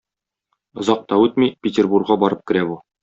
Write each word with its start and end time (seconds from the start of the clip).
Озак 0.81 1.03
та 1.13 1.19
үтми, 1.25 1.51
Петербурга 1.67 2.19
барып 2.25 2.43
керә 2.53 2.65
бу. 2.73 2.81